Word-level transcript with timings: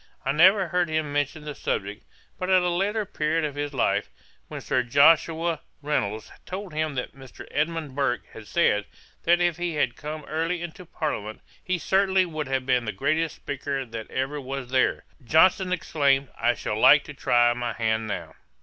I 0.25 0.31
never 0.31 0.69
heard 0.69 0.89
him 0.89 1.13
mention 1.13 1.45
the 1.45 1.53
subject; 1.53 2.03
but 2.39 2.49
at 2.49 2.63
a 2.63 2.69
later 2.71 3.05
period 3.05 3.45
of 3.45 3.53
his 3.53 3.71
life, 3.71 4.09
when 4.47 4.59
Sir 4.59 4.81
Joshua 4.81 5.61
Reynolds 5.83 6.31
told 6.43 6.73
him 6.73 6.95
that 6.95 7.15
Mr. 7.15 7.47
Edmund 7.51 7.93
Burke 7.95 8.25
had 8.33 8.47
said, 8.47 8.85
that 9.25 9.39
if 9.39 9.57
he 9.57 9.75
had 9.75 9.95
come 9.95 10.25
early 10.27 10.63
into 10.63 10.87
parliament, 10.87 11.41
he 11.63 11.77
certainly 11.77 12.25
would 12.25 12.47
have 12.47 12.65
been 12.65 12.85
the 12.85 12.91
greatest 12.91 13.35
speaker 13.35 13.85
that 13.85 14.09
ever 14.09 14.41
was 14.41 14.71
there, 14.71 15.03
Johnson 15.23 15.71
exclaimed, 15.71 16.29
'I 16.35 16.55
should 16.55 16.79
like 16.79 17.03
to 17.03 17.13
try 17.13 17.53
my 17.53 17.73
hand 17.73 18.07
now.' 18.07 18.33